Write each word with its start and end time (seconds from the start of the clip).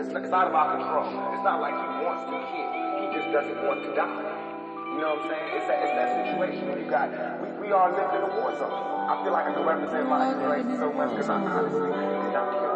It's 0.00 0.10
not, 0.10 0.24
it's 0.26 0.32
out 0.34 0.50
of 0.50 0.54
our 0.58 0.74
control. 0.74 1.06
It's 1.38 1.46
not 1.46 1.62
like 1.62 1.70
he 1.70 1.86
wants 2.02 2.26
to 2.26 2.34
kill. 2.50 2.70
He 2.98 3.06
just 3.14 3.30
doesn't 3.30 3.62
want 3.62 3.78
to 3.86 3.94
die. 3.94 4.26
You 4.90 4.98
know 4.98 5.14
what 5.14 5.22
I'm 5.22 5.30
saying? 5.30 5.46
It's 5.54 5.66
that, 5.70 5.78
it's 5.86 5.94
that 5.94 6.10
situation. 6.18 6.66
You 6.66 6.90
got, 6.90 7.14
we, 7.38 7.46
we 7.62 7.68
are 7.70 7.94
living 7.94 8.10
in 8.10 8.22
a 8.26 8.30
war 8.34 8.50
zone. 8.58 8.74
I 8.74 9.22
feel 9.22 9.30
like 9.30 9.46
I 9.46 9.54
can 9.54 9.62
represent 9.62 10.10
my 10.10 10.18
oh, 10.18 10.34
situation 10.34 10.74
so 10.82 10.90
much 10.98 11.14
because 11.14 11.30
I 11.30 11.38
honestly 11.38 11.94
did 11.94 12.34
not 12.34 12.50
kill. 12.58 12.74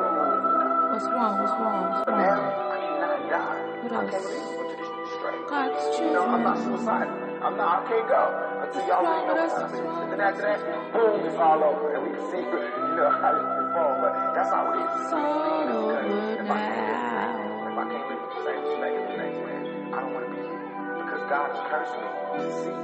What's 0.94 1.10
wrong? 1.10 1.34
What's 1.42 1.54
wrong? 1.58 1.74
What's 1.90 2.06
wrong? 2.06 2.06
But 2.06 2.16
now, 2.22 2.38
I 2.70 2.78
cannot 2.86 3.22
die. 3.26 3.58
What 3.82 3.90
I 3.90 3.98
else? 3.98 4.10
can't 4.14 4.22
believe 4.22 4.46
you 4.46 4.54
went 4.54 4.71
to 4.71 4.76
this 4.78 5.10
straight. 5.19 5.42
God's 5.50 5.98
You 5.98 6.10
know, 6.14 6.22
I'm 6.22 6.42
not 6.46 6.56
suicidal. 6.62 7.19
I'm 7.42 7.54
not, 7.58 7.66
I 7.66 7.88
can't 7.90 8.06
go 8.06 8.22
until 8.62 8.82
y'all 8.87 9.03
really 9.03 9.26
know 9.26 9.35
what 9.35 9.50
us? 9.50 9.58
time 9.58 9.74
it 9.74 9.74
What's 9.74 9.90
wrong. 9.90 10.03
And 10.06 10.10
then 10.14 10.21
after 10.22 10.42
that, 10.46 10.58
boom, 10.94 11.19
it's 11.26 11.35
all 11.35 11.66
over. 11.66 11.98
And 11.98 12.00
we 12.06 12.14
can 12.14 12.22
see, 12.30 12.42
you 12.46 12.94
know, 12.94 13.10
how 13.10 13.58
that's 13.83 14.51
how 14.51 14.72
it 14.72 14.76
is. 14.83 15.13
Over 15.13 16.42
If 16.42 16.51
I 16.51 16.59
can't 16.59 16.77
live, 16.79 16.98
now. 16.98 17.70
if 17.70 17.79
I 17.79 17.84
can't 17.91 18.06
live 18.11 18.20
with 18.23 18.33
the 18.34 18.41
same 18.45 18.61
respect 18.65 18.95
as 18.98 19.07
the 19.11 19.16
next 19.23 19.39
man, 19.47 19.62
I 19.95 19.97
don't 20.01 20.12
want 20.15 20.25
to 20.27 20.30
be 20.35 20.41
here. 20.43 20.62
Because 21.05 21.23
God 21.30 21.48
has 21.55 21.62
cursed 21.71 21.95
me 21.95 22.09
to 22.38 22.49
see 22.62 22.77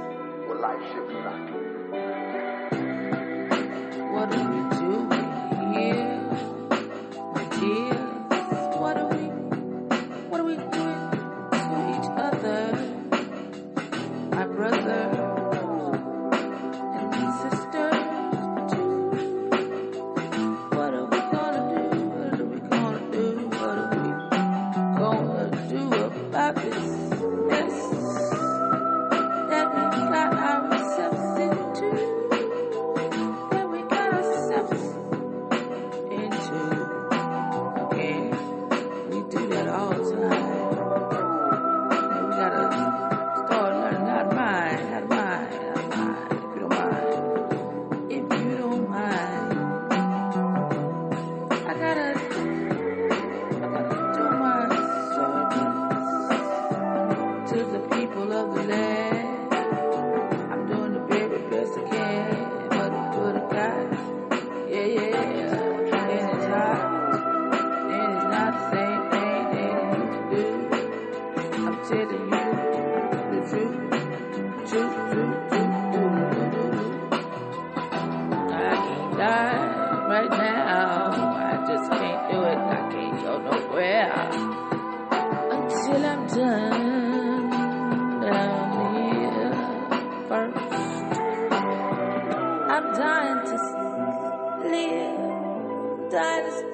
what 0.47 0.57
life 0.59 0.83
should 0.91 1.07
be 1.09 1.15
like. 1.15 1.47
What 4.13 4.29
are 4.35 4.47
we 4.51 4.61
doing 4.79 5.73
here? 5.73 6.24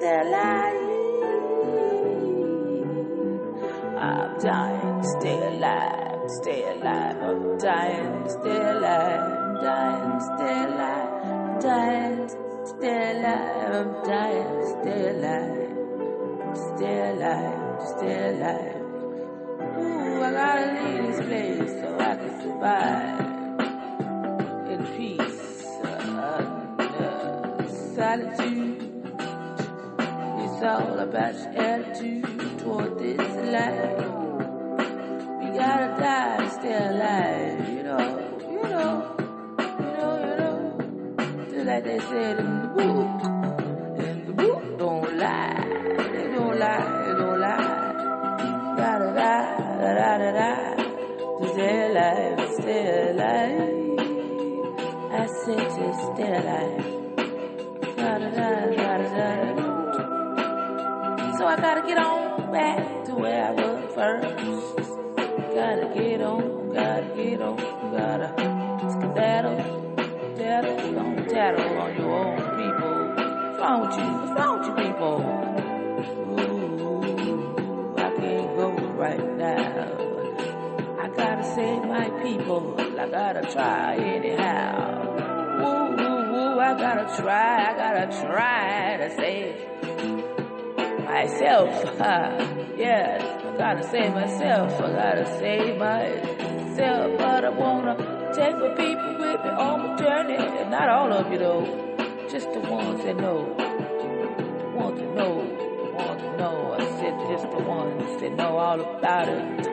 Alive. 0.00 0.92
I'm 3.98 4.38
dying 4.38 5.02
stay 5.18 5.56
alive, 5.56 6.30
stay 6.40 6.62
alive. 6.72 7.16
I'm 7.20 7.58
dying 7.58 8.28
stay 8.28 8.56
alive, 8.56 9.60
dying 9.62 10.20
stay 10.20 10.64
alive, 10.64 11.60
dying 11.60 12.28
stay 12.64 13.10
alive, 13.12 13.74
I'm 13.74 13.90
dying 14.04 14.62
stay 14.70 15.02
alive, 15.10 15.72
stay 16.76 17.10
alive, 17.10 17.82
stay 17.96 18.16
alive. 18.30 18.82
Ooh, 19.78 20.22
I 20.22 20.30
gotta 20.32 20.66
leave 20.72 21.02
this 21.06 21.20
place 21.26 21.72
so 21.80 21.88
I 21.98 22.16
can 22.16 22.40
survive 22.40 23.21
all 30.64 30.98
about 31.00 31.34
your 31.34 31.48
attitude 31.58 32.58
toward 32.60 32.98
this 32.98 33.18
life. 33.18 34.06
We 35.40 35.58
gotta 35.58 35.96
die 35.98 36.48
stay 36.48 36.76
alive, 36.86 37.68
you 37.68 37.82
know, 37.82 38.04
you 38.40 38.62
know, 38.62 38.92
you 39.58 39.90
know, 39.98 40.12
you 40.24 40.34
know. 40.40 40.56
Just 41.50 41.66
like 41.66 41.84
they 41.84 41.98
said 41.98 42.38
in 42.38 42.62
the 42.62 42.68
book. 42.68 43.22
And 43.98 44.26
the 44.26 44.32
book 44.32 44.78
don't 44.78 45.16
lie. 45.18 45.66
It 46.14 46.34
don't 46.34 46.58
lie, 46.58 47.10
it 47.10 47.14
don't 47.18 47.40
lie. 47.40 47.92
Da 48.76 48.98
da 48.98 49.08
da 49.12 49.32
da 49.80 49.90
da 49.98 50.18
da 50.18 50.30
da. 50.32 50.50
To 51.38 51.44
stay 51.52 51.76
alive, 51.90 52.40
stay 52.54 53.10
alive. 53.10 53.82
I 55.10 55.26
said 55.26 55.68
to 55.76 56.14
stay 56.14 56.32
alive. 56.36 57.01
Gotta 61.82 61.94
get 61.94 61.98
on 61.98 62.52
back 62.52 63.04
to 63.04 63.14
where 63.14 63.46
I 63.46 63.50
was 63.50 63.94
first. 63.94 64.76
Gotta 65.54 65.90
get 65.94 66.20
on, 66.20 66.72
gotta 66.72 67.06
get 67.16 67.42
on, 67.42 67.56
gotta 67.56 68.28
skedaddle, 68.90 69.56
daddle, 70.36 70.92
don't 70.92 71.28
tattle 71.28 71.78
on 71.78 71.96
your 71.96 72.10
own 72.12 72.36
people. 72.36 72.92
What's 73.16 73.60
wrong 73.60 73.80
with 73.80 73.96
you? 73.98 74.04
What's 74.12 74.32
wrong 74.38 74.58
with 74.58 74.68
you 74.68 74.74
people? 74.84 75.16
Ooh, 76.40 77.94
I 77.96 78.10
can't 78.16 78.56
go 78.56 78.68
right 78.96 79.36
now. 79.36 79.98
I 81.00 81.08
gotta 81.08 81.44
save 81.54 81.84
my 81.84 82.10
people. 82.22 82.74
I 82.78 83.08
gotta 83.08 83.42
try 83.52 83.96
anyhow. 83.96 85.00
Woo, 85.58 85.96
woo, 85.96 86.32
woo, 86.32 86.60
I 86.60 86.74
gotta 86.78 87.06
try, 87.20 87.70
I 87.70 87.76
gotta 87.76 88.06
try 88.26 88.96
to 88.98 89.16
save 89.16 89.71
myself. 91.22 91.70
yes, 92.76 93.22
I 93.22 93.56
gotta 93.56 93.82
save 93.88 94.12
myself. 94.12 94.72
I 94.80 94.92
gotta 94.92 95.38
save 95.38 95.78
myself. 95.78 97.18
But 97.18 97.44
I 97.44 97.50
wanna 97.50 97.94
take 98.34 98.56
my 98.56 98.68
people 98.74 99.12
with 99.18 99.44
me 99.44 99.50
on 99.50 99.86
my 99.86 99.96
journey. 99.96 100.36
And 100.36 100.70
Not 100.70 100.88
all 100.88 101.12
of 101.12 101.30
you 101.32 101.38
though, 101.38 101.64
just 102.28 102.52
the 102.52 102.60
ones 102.60 103.04
that 103.04 103.16
know. 103.16 103.54
Want 104.74 104.96
to 104.98 105.04
know, 105.14 105.34
want 105.94 106.18
to 106.18 106.36
know. 106.36 106.74
I 106.78 106.84
said 106.98 107.14
just 107.30 107.50
the 107.50 107.62
ones 107.62 108.20
that 108.20 108.32
know 108.32 108.56
all 108.56 108.80
about 108.80 109.28
it. 109.28 109.64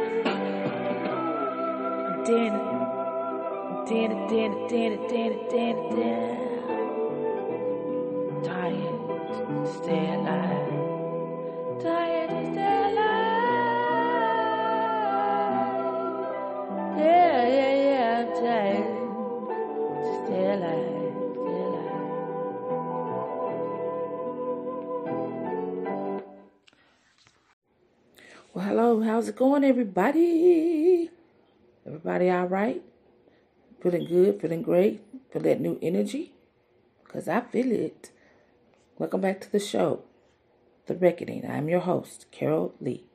Then, 2.28 2.54
then, 3.88 4.12
then, 4.28 4.52
then, 4.70 4.92
then, 5.10 5.32
then, 5.50 5.76
then. 5.96 6.38
Dying 8.44 9.00
to 9.34 9.46
Well, 28.60 28.68
hello, 28.68 29.02
how's 29.02 29.30
it 29.30 29.38
going, 29.38 29.64
everybody? 29.64 31.10
Everybody 31.88 32.30
all 32.30 32.46
right? 32.46 32.82
Feeling 33.82 34.06
good, 34.06 34.42
feeling 34.42 34.64
great, 34.64 35.02
feel 35.32 35.44
that 35.44 35.62
new 35.62 35.80
energy? 35.82 36.34
Because 37.06 37.30
I 37.30 37.40
feel 37.40 37.72
it. 37.72 38.12
Welcome 38.98 39.22
back 39.22 39.40
to 39.40 39.50
the 39.50 39.62
show, 39.62 40.04
The 40.88 40.96
Reckoning. 40.96 41.50
I'm 41.50 41.70
your 41.70 41.80
host, 41.80 42.26
Carol 42.32 42.76
Lee. 42.82 43.06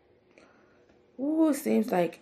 Ooh, 1.21 1.51
it 1.51 1.57
seems 1.57 1.93
like 1.93 2.21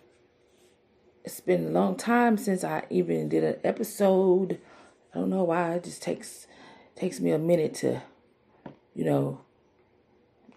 it's 1.23 1.39
been 1.39 1.67
a 1.67 1.69
long 1.69 1.95
time 1.95 2.37
since 2.37 2.65
I 2.65 2.83
even 2.89 3.29
did 3.29 3.45
an 3.45 3.55
episode. 3.63 4.59
I 5.15 5.19
don't 5.19 5.29
know 5.29 5.45
why. 5.45 5.75
It 5.75 5.85
just 5.85 6.03
takes 6.03 6.45
takes 6.97 7.21
me 7.21 7.31
a 7.31 7.39
minute 7.39 7.75
to, 7.75 8.01
you 8.93 9.05
know, 9.05 9.42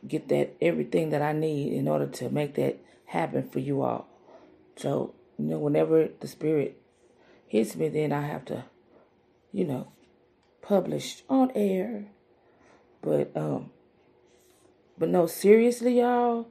get 0.07 0.29
that 0.29 0.55
everything 0.61 1.11
that 1.11 1.23
I 1.23 1.33
need 1.33 1.73
in 1.73 1.89
order 1.89 2.07
to 2.07 2.31
make 2.31 2.55
that 2.55 2.79
happen 3.07 3.49
for 3.49 3.59
you 3.59 3.83
all. 3.83 4.09
So, 4.77 5.15
you 5.39 5.47
know, 5.47 5.59
whenever 5.59 6.09
the 6.21 6.29
spirit 6.29 6.81
hits 7.47 7.77
me, 7.77 7.89
then 7.89 8.13
I 8.13 8.23
have 8.23 8.45
to, 8.47 8.65
you 9.53 9.65
know, 9.65 9.89
publish 10.63 11.23
on 11.29 11.51
air. 11.55 12.07
But 13.03 13.37
um 13.37 13.71
but 14.99 15.11
no, 15.11 15.27
seriously, 15.27 16.01
y'all, 16.01 16.49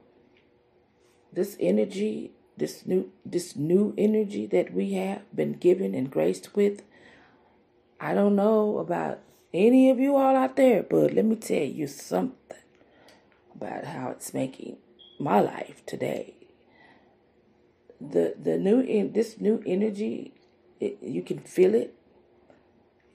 this 1.32 1.56
energy, 1.58 2.32
this 2.56 2.86
new 2.86 3.10
this 3.24 3.56
new 3.56 3.94
energy 3.98 4.46
that 4.46 4.72
we 4.72 4.94
have 4.94 5.22
been 5.34 5.54
given 5.54 5.94
and 5.94 6.10
graced 6.10 6.54
with, 6.54 6.82
I 8.00 8.14
don't 8.14 8.36
know 8.36 8.78
about 8.78 9.20
any 9.52 9.90
of 9.90 9.98
you 9.98 10.16
all 10.16 10.36
out 10.36 10.56
there, 10.56 10.82
but 10.82 11.12
let 11.12 11.24
me 11.24 11.36
tell 11.36 11.64
you 11.64 11.86
something 11.86 12.56
about 13.56 13.84
how 13.84 14.10
it's 14.10 14.32
making 14.34 14.78
my 15.18 15.40
life 15.40 15.84
today. 15.86 16.34
The 18.00 18.34
the 18.40 18.58
new 18.58 18.80
in 18.80 19.12
this 19.12 19.40
new 19.40 19.62
energy, 19.66 20.34
it, 20.80 20.98
you 21.02 21.22
can 21.22 21.38
feel 21.38 21.74
it. 21.74 21.94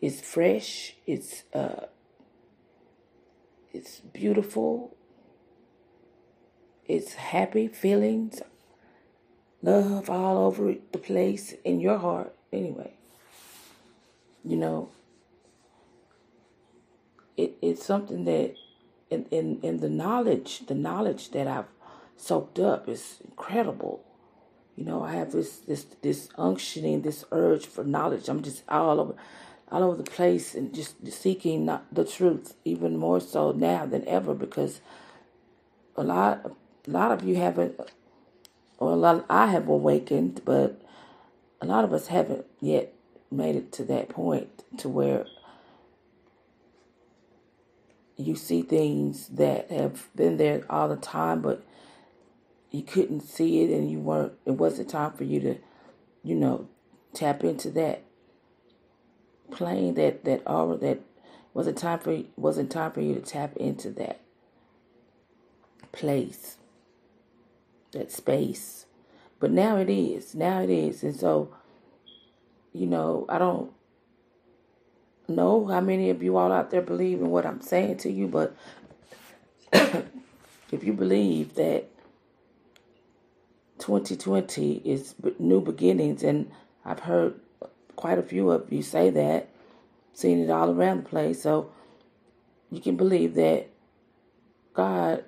It's 0.02 0.22
fresh. 0.22 0.96
It's 1.06 1.44
uh. 1.54 1.86
It's 3.74 4.02
beautiful. 4.02 4.98
It's 6.88 7.14
happy 7.14 7.70
feelings, 7.70 8.42
love 9.62 10.10
all 10.10 10.38
over 10.40 10.76
the 10.92 10.98
place 10.98 11.54
in 11.64 11.80
your 11.80 11.98
heart. 11.98 12.36
Anyway, 12.52 12.96
you 14.44 14.58
know, 14.58 14.90
it, 17.38 17.58
it's 17.62 17.86
something 17.86 18.26
that 18.26 18.56
in, 19.12 19.25
in, 19.30 19.60
in 19.62 19.78
the 19.81 19.90
knowledge, 19.90 20.66
the 20.66 20.74
knowledge 20.74 21.31
that 21.31 21.46
I've 21.46 21.66
soaked 22.18 22.58
up 22.58 22.90
is 22.90 23.18
incredible. 23.24 24.04
You 24.75 24.86
know, 24.86 25.04
I 25.04 25.12
have 25.13 25.34
this 25.34 25.58
this 25.58 25.84
this 26.02 26.30
unctioning, 26.38 27.04
this 27.04 27.25
urge 27.31 27.68
for 27.68 27.84
knowledge. 27.84 28.30
I'm 28.30 28.42
just 28.42 28.63
all 28.69 29.00
over 29.00 29.16
all 29.69 29.84
over 29.84 29.98
the 29.98 30.10
place 30.10 30.56
and 30.56 30.74
just 30.74 30.96
seeking 31.12 31.66
not 31.66 31.94
the 31.94 32.06
truth 32.06 32.56
even 32.66 32.98
more 32.98 33.19
so 33.19 33.52
now 33.52 33.86
than 33.86 34.08
ever 34.08 34.34
because 34.34 34.81
a 35.96 36.04
lot 36.04 36.46
a 36.88 36.90
lot 36.90 37.12
of 37.12 37.24
you 37.24 37.36
haven't 37.36 37.80
or 38.78 38.94
a 38.94 38.96
lot 38.96 39.25
I 39.30 39.48
have 39.48 39.68
awakened, 39.68 40.42
but 40.46 40.81
a 41.62 41.66
lot 41.66 41.84
of 41.84 41.94
us 41.94 42.08
haven't 42.08 42.46
yet 42.60 42.94
made 43.30 43.56
it 43.56 43.72
to 43.74 43.84
that 43.86 44.10
point 44.10 44.63
to 44.78 44.90
where 44.90 45.25
you 48.22 48.36
see 48.36 48.62
things 48.62 49.28
that 49.30 49.70
have 49.72 50.08
been 50.16 50.38
there 50.38 50.64
all 50.70 50.88
the 50.88 50.96
time, 50.96 51.42
but 51.42 51.64
you 52.70 52.82
couldn't 52.84 53.22
see 53.22 53.64
it 53.64 53.70
and 53.70 53.92
you 53.92 54.00
weren't, 54.00 54.34
it 54.46 54.52
wasn't 54.52 54.90
time 54.90 55.12
for 55.12 55.24
you 55.24 55.40
to, 55.42 55.56
you 56.24 56.36
know, 56.36 56.68
tap 57.14 57.44
into 57.44 57.70
that 57.72 58.04
plane, 59.52 59.96
that, 59.96 60.24
that 60.24 60.42
aura, 60.46 60.78
that 60.78 61.00
wasn't 61.54 61.78
time 61.78 62.00
for, 62.00 62.22
wasn't 62.38 62.72
time 62.72 62.92
for 62.92 63.02
you 63.02 63.14
to 63.14 63.22
tap 63.22 63.56
into 63.58 63.90
that 63.92 64.22
place, 65.92 66.58
that 67.92 68.12
space. 68.12 68.86
But 69.40 69.52
now 69.52 69.78
it 69.78 69.90
is, 69.90 70.34
now 70.36 70.62
it 70.62 70.70
is. 70.70 71.04
And 71.04 71.16
so, 71.16 71.54
you 72.74 72.86
know, 72.86 73.26
I 73.28 73.38
don't, 73.38 73.72
know 75.31 75.66
how 75.68 75.81
many 75.81 76.10
of 76.10 76.22
you 76.22 76.38
all 76.38 76.51
out 76.51 76.72
there 76.72 76.81
believe 76.81 77.19
in 77.19 77.30
what 77.30 77.45
I'm 77.45 77.62
saying 77.62 77.98
to 77.98 78.12
you, 78.12 78.28
but 78.28 78.56
if 79.74 80.83
you 80.83 80.94
believe 80.94 81.56
that 81.56 81.88
2020 83.80 84.75
is 84.86 85.16
new 85.39 85.62
beginnings, 85.62 86.24
and 86.24 86.51
I've 86.86 87.00
heard 87.00 87.39
quite 87.95 88.19
a 88.19 88.24
few 88.24 88.51
of 88.51 88.72
you 88.72 88.81
say 88.81 89.10
that, 89.10 89.50
seen 90.13 90.39
it 90.39 90.50
all 90.50 90.69
around 90.72 91.06
the 91.06 91.10
place, 91.10 91.42
so 91.42 91.72
you 92.69 92.80
can 92.80 92.95
believe 92.95 93.36
that 93.36 93.68
God, 94.74 95.24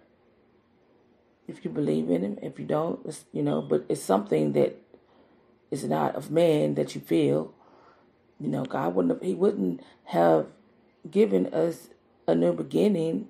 if 1.47 1.65
you 1.65 1.71
believe 1.71 2.09
in 2.09 2.23
Him, 2.23 2.39
if 2.41 2.59
you 2.59 2.65
don't, 2.65 2.99
you 3.31 3.44
know, 3.44 3.61
but 3.61 3.85
it's 3.89 4.01
something 4.01 4.53
that 4.53 4.79
is 5.71 5.83
not 5.83 6.15
of 6.15 6.29
man 6.29 6.75
that 6.75 6.94
you 6.94 7.01
feel 7.01 7.53
you 8.44 8.50
know, 8.50 8.66
God 8.66 8.94
wouldn't 8.94 9.13
have, 9.13 9.24
He 9.24 9.34
wouldn't 9.34 9.81
have 10.06 10.48
given 11.10 11.54
us 11.54 11.88
a 12.28 12.36
new 12.36 12.51
beginning, 12.51 13.30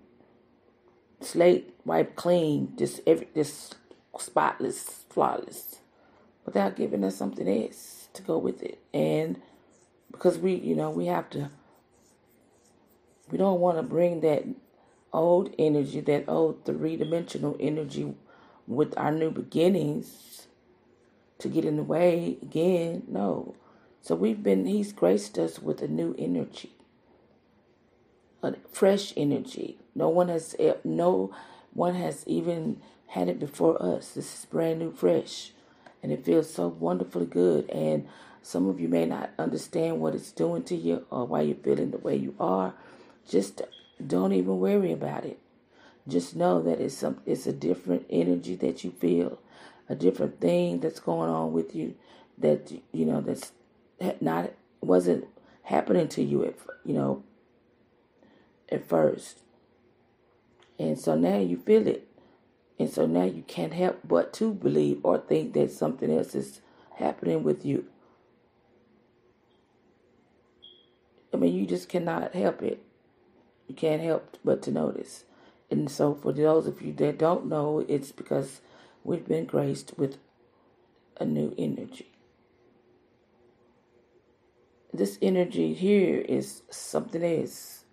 slate 1.22 1.76
wiped 1.86 2.16
clean, 2.16 2.74
just 2.78 3.00
every 3.06 3.28
just 3.36 3.76
spotless, 4.18 5.06
flawless, 5.12 5.78
without 6.46 6.76
giving 6.76 7.04
us 7.04 7.16
something 7.16 7.48
else 7.48 8.10
to 8.14 8.24
go 8.24 8.40
with 8.40 8.64
it. 8.64 8.80
And 8.92 9.40
because 10.12 10.40
we, 10.40 10.56
you 10.56 10.76
know, 10.76 10.90
we 10.90 11.06
have 11.06 11.30
to, 11.32 11.52
we 13.30 13.38
don't 13.38 13.60
want 13.60 13.78
to 13.78 13.84
bring 13.84 14.22
that 14.22 14.46
old 15.14 15.54
energy, 15.60 16.02
that 16.02 16.26
old 16.28 16.66
three 16.66 16.98
dimensional 16.98 17.56
energy 17.60 18.16
with 18.66 18.98
our 18.98 19.12
new 19.12 19.30
beginnings 19.30 20.48
to 21.38 21.50
get 21.50 21.66
in 21.66 21.78
the 21.78 21.84
way 21.84 22.40
again. 22.42 23.04
No. 23.08 23.56
So 24.04 24.16
we've 24.16 24.44
been, 24.44 24.66
He's 24.66 24.92
graced 24.92 25.40
us 25.40 25.60
with 25.60 25.82
a 25.82 25.88
new 25.88 26.14
energy, 26.20 26.74
a 28.44 28.54
fresh 28.70 29.14
energy. 29.16 29.78
No 29.96 30.10
one 30.10 30.28
has, 30.28 30.58
no 30.84 31.34
one 31.74 31.96
has 31.96 32.26
even 32.28 32.82
had 33.08 33.30
it 33.30 33.40
before 33.40 33.82
us. 33.82 34.10
This 34.10 34.40
is 34.40 34.46
brand 34.46 34.80
new, 34.80 34.92
fresh, 34.92 35.54
and 36.04 36.12
it 36.12 36.26
feels 36.26 36.54
so 36.54 36.68
wonderfully 36.68 37.26
good. 37.26 37.70
And 37.70 38.06
some 38.42 38.68
of 38.68 38.78
you 38.78 38.90
may 38.90 39.06
not 39.06 39.30
understand 39.40 40.02
what 40.02 40.16
it's 40.16 40.34
doing 40.34 40.64
to 40.64 40.76
you 40.76 41.06
or 41.10 41.26
why 41.26 41.42
you're 41.42 41.56
feeling 41.56 41.92
the 41.92 41.98
way 41.98 42.18
you 42.18 42.36
are. 42.42 42.74
Just 43.30 43.62
don't 44.06 44.34
even 44.34 44.60
worry 44.60 44.92
about 44.92 45.24
it. 45.24 45.40
Just 46.06 46.36
know 46.36 46.62
that 46.62 46.82
it's 46.82 46.98
some, 46.98 47.22
it's 47.26 47.48
a 47.48 47.54
different 47.54 48.06
energy 48.10 48.56
that 48.58 48.84
you 48.84 48.92
feel, 48.92 49.40
a 49.88 49.96
different 49.96 50.42
thing 50.42 50.82
that's 50.82 51.00
going 51.00 51.30
on 51.30 51.54
with 51.54 51.74
you 51.74 51.96
that 52.38 52.70
you 52.92 53.06
know 53.06 53.22
that's 53.22 53.54
not 54.22 54.52
wasn't 54.82 55.28
happening 55.64 56.08
to 56.10 56.24
you 56.24 56.46
at 56.46 56.56
you 56.86 56.94
know 56.94 57.24
at 58.70 58.88
first. 58.88 59.40
And 60.80 60.98
so 60.98 61.16
now 61.16 61.38
you 61.38 61.58
feel 61.58 61.88
it. 61.88 62.08
And 62.80 62.90
so 62.90 63.06
now 63.06 63.24
you 63.24 63.44
can't 63.44 63.74
help 63.74 64.00
but 64.04 64.34
to 64.34 64.54
believe 64.54 65.00
or 65.04 65.20
think 65.20 65.54
that 65.54 65.72
something 65.72 66.12
else 66.12 66.34
is 66.34 66.62
happening 66.98 67.44
with 67.44 67.64
you. 67.64 67.86
I 71.34 71.38
mean 71.38 71.54
you 71.54 71.66
just 71.66 71.90
cannot 71.90 72.34
help 72.34 72.62
it. 72.62 72.82
You 73.68 73.76
can't 73.76 74.02
help 74.02 74.38
but 74.44 74.62
to 74.64 74.72
notice. 74.72 75.24
And 75.70 75.90
so 75.90 76.14
for 76.14 76.34
those 76.34 76.68
of 76.68 76.82
you 76.82 76.94
that 76.94 77.18
don't 77.18 77.48
know 77.48 77.86
it's 77.88 78.12
because 78.12 78.62
we've 79.04 79.28
been 79.28 79.46
graced 79.46 79.94
with 79.98 80.18
a 81.20 81.26
new 81.26 81.54
energy 81.58 82.13
this 84.94 85.18
energy 85.22 85.74
here 85.74 86.20
is 86.20 86.62
something 86.70 87.24
else. 87.24 87.84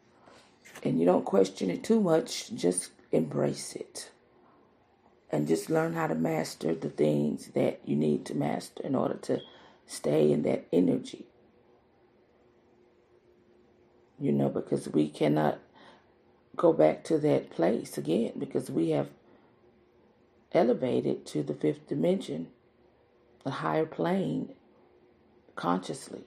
And 0.83 0.99
you 0.99 1.07
don't 1.07 1.25
question 1.25 1.71
it 1.71 1.83
too 1.83 2.01
much, 2.01 2.55
just 2.55 2.91
embrace 3.11 3.75
it. 3.75 4.11
And 5.31 5.47
just 5.47 5.71
learn 5.71 5.95
how 5.95 6.09
to 6.09 6.15
master 6.15 6.75
the 6.75 6.89
things 6.91 7.49
that 7.49 7.81
you 7.85 7.97
need 7.97 8.27
to 8.27 8.35
master 8.35 8.83
in 8.83 8.95
order 8.95 9.15
to 9.23 9.41
stay 9.87 10.31
in 10.31 10.43
that 10.43 10.67
energy. 10.73 11.27
You 14.19 14.33
know, 14.33 14.49
because 14.49 14.89
we 14.89 15.09
cannot 15.09 15.59
go 16.57 16.73
back 16.73 17.05
to 17.05 17.19
that 17.19 17.51
place 17.51 17.97
again 17.97 18.33
because 18.39 18.71
we 18.71 18.91
have 18.91 19.09
elevated 20.53 21.25
to 21.27 21.43
the 21.43 21.55
fifth 21.55 21.89
dimension, 21.89 22.49
a 23.47 23.51
higher 23.51 23.87
plane 23.87 24.53
consciously. 25.55 26.25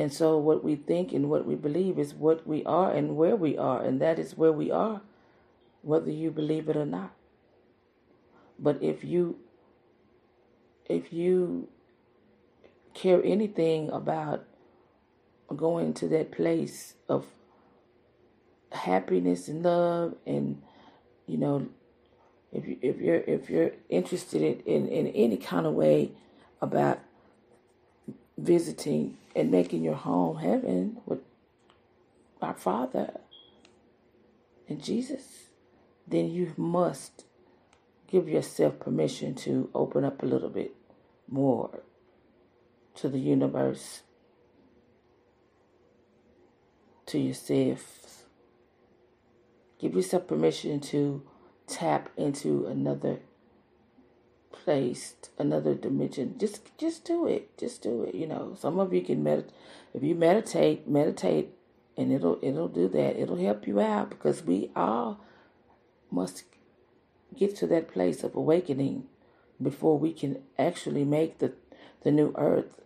And 0.00 0.10
so, 0.10 0.38
what 0.38 0.64
we 0.64 0.76
think 0.76 1.12
and 1.12 1.28
what 1.28 1.44
we 1.44 1.54
believe 1.54 1.98
is 1.98 2.14
what 2.14 2.46
we 2.46 2.64
are 2.64 2.90
and 2.90 3.18
where 3.18 3.36
we 3.36 3.58
are, 3.58 3.82
and 3.82 4.00
that 4.00 4.18
is 4.18 4.34
where 4.34 4.50
we 4.50 4.70
are, 4.70 5.02
whether 5.82 6.10
you 6.10 6.30
believe 6.30 6.70
it 6.70 6.76
or 6.76 6.86
not. 6.86 7.12
But 8.58 8.82
if 8.82 9.04
you 9.04 9.36
if 10.86 11.12
you 11.12 11.68
care 12.94 13.20
anything 13.22 13.90
about 13.90 14.46
going 15.54 15.92
to 15.92 16.08
that 16.08 16.32
place 16.32 16.94
of 17.06 17.26
happiness 18.72 19.48
and 19.48 19.62
love 19.62 20.14
and 20.26 20.62
you 21.26 21.36
know 21.36 21.68
if 22.52 22.66
you 22.66 22.78
if 22.80 22.98
you're 23.02 23.22
if 23.26 23.50
you're 23.50 23.72
interested 23.90 24.40
in, 24.40 24.60
in, 24.60 24.88
in 24.88 25.08
any 25.08 25.36
kind 25.36 25.66
of 25.66 25.74
way 25.74 26.12
about 26.62 27.00
visiting 28.38 29.18
and 29.34 29.50
making 29.50 29.82
your 29.82 29.94
home 29.94 30.38
heaven 30.38 30.98
with 31.06 31.20
our 32.42 32.54
Father, 32.54 33.20
and 34.68 34.82
Jesus, 34.82 35.50
then 36.06 36.30
you 36.30 36.52
must 36.56 37.24
give 38.08 38.28
yourself 38.28 38.80
permission 38.80 39.34
to 39.34 39.70
open 39.74 40.04
up 40.04 40.22
a 40.22 40.26
little 40.26 40.48
bit 40.48 40.74
more 41.28 41.82
to 42.94 43.08
the 43.08 43.18
universe, 43.18 44.02
to 47.06 47.18
yourself. 47.18 48.24
Give 49.78 49.94
yourself 49.94 50.26
permission 50.26 50.80
to 50.80 51.22
tap 51.66 52.10
into 52.16 52.66
another 52.66 53.20
place, 54.64 55.14
another 55.38 55.74
dimension. 55.74 56.36
Just 56.38 56.76
just 56.78 57.04
do 57.04 57.26
it. 57.26 57.56
Just 57.58 57.82
do 57.82 58.04
it. 58.04 58.14
You 58.14 58.26
know, 58.26 58.56
some 58.58 58.78
of 58.78 58.92
you 58.92 59.02
can 59.02 59.22
meditate. 59.22 59.52
If 59.94 60.02
you 60.02 60.14
meditate, 60.14 60.88
meditate, 60.88 61.50
and 61.96 62.12
it'll 62.12 62.38
it'll 62.42 62.68
do 62.68 62.88
that. 62.88 63.20
It'll 63.20 63.36
help 63.36 63.66
you 63.66 63.80
out 63.80 64.10
because 64.10 64.42
we 64.42 64.70
all 64.76 65.20
must 66.10 66.44
get 67.36 67.56
to 67.56 67.66
that 67.68 67.88
place 67.88 68.22
of 68.22 68.34
awakening 68.34 69.04
before 69.62 69.98
we 69.98 70.12
can 70.12 70.42
actually 70.58 71.04
make 71.04 71.38
the 71.38 71.52
the 72.02 72.10
new 72.10 72.34
earth 72.36 72.80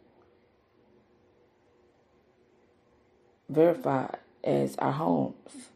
verified 3.48 4.18
as 4.42 4.76
our 4.76 4.92
homes. 4.92 5.68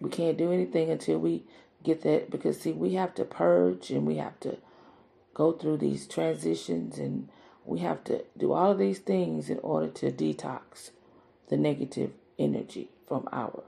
We 0.00 0.10
can't 0.10 0.36
do 0.36 0.50
anything 0.50 0.90
until 0.90 1.18
we 1.18 1.44
get 1.82 2.02
that 2.02 2.30
because 2.30 2.60
see 2.60 2.72
we 2.72 2.94
have 2.94 3.14
to 3.14 3.24
purge 3.24 3.90
and 3.90 4.06
we 4.06 4.16
have 4.16 4.38
to 4.40 4.56
go 5.34 5.52
through 5.52 5.78
these 5.78 6.06
transitions 6.06 6.98
and 6.98 7.28
we 7.64 7.80
have 7.80 8.02
to 8.04 8.24
do 8.36 8.52
all 8.52 8.72
of 8.72 8.78
these 8.78 8.98
things 8.98 9.48
in 9.48 9.58
order 9.60 9.88
to 9.88 10.10
detox 10.10 10.90
the 11.48 11.56
negative 11.56 12.12
energy 12.38 12.88
from 13.06 13.28
our 13.32 13.62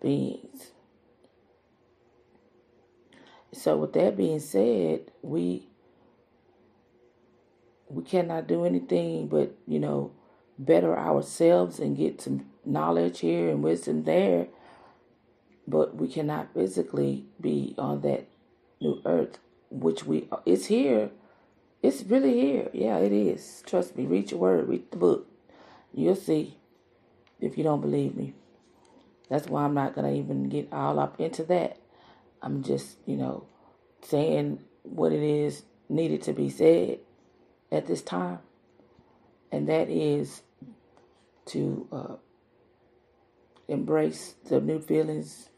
beings. 0.00 0.72
So 3.52 3.76
with 3.76 3.92
that 3.92 4.16
being 4.16 4.40
said, 4.40 5.10
we 5.22 5.66
we 7.88 8.02
cannot 8.02 8.46
do 8.46 8.64
anything 8.64 9.28
but, 9.28 9.54
you 9.66 9.78
know, 9.78 10.12
better 10.58 10.98
ourselves 10.98 11.78
and 11.78 11.96
get 11.96 12.22
some 12.22 12.46
knowledge 12.64 13.20
here 13.20 13.50
and 13.50 13.62
wisdom 13.62 14.04
there 14.04 14.46
but 15.66 15.96
we 15.96 16.08
cannot 16.08 16.52
physically 16.54 17.24
be 17.40 17.74
on 17.78 18.00
that 18.02 18.26
new 18.80 19.00
earth, 19.04 19.38
which 19.70 20.04
we 20.04 20.28
it's 20.44 20.66
here. 20.66 21.10
It's 21.82 22.02
really 22.04 22.34
here. 22.34 22.70
Yeah, 22.72 22.98
it 22.98 23.12
is. 23.12 23.62
Trust 23.66 23.96
me. 23.96 24.06
Read 24.06 24.30
your 24.30 24.40
word. 24.40 24.68
Read 24.68 24.90
the 24.90 24.96
book. 24.96 25.26
You'll 25.92 26.14
see. 26.16 26.58
If 27.40 27.58
you 27.58 27.64
don't 27.64 27.80
believe 27.80 28.14
me, 28.14 28.34
that's 29.28 29.48
why 29.48 29.64
I'm 29.64 29.74
not 29.74 29.94
gonna 29.94 30.12
even 30.12 30.48
get 30.48 30.72
all 30.72 30.98
up 31.00 31.20
into 31.20 31.42
that. 31.44 31.78
I'm 32.40 32.62
just, 32.62 32.98
you 33.06 33.16
know, 33.16 33.46
saying 34.02 34.60
what 34.82 35.12
it 35.12 35.22
is 35.22 35.64
needed 35.88 36.22
to 36.22 36.32
be 36.32 36.50
said 36.50 37.00
at 37.70 37.86
this 37.86 38.02
time, 38.02 38.38
and 39.50 39.68
that 39.68 39.88
is 39.88 40.42
to 41.46 41.88
uh, 41.90 42.14
embrace 43.68 44.34
the 44.48 44.60
new 44.60 44.80
feelings 44.80 45.48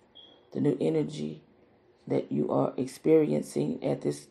the 0.55 0.61
new 0.61 0.77
energy 0.81 1.43
that 2.07 2.31
you 2.33 2.51
are 2.51 2.73
experiencing 2.77 3.83
at 3.85 4.03
this 4.03 4.29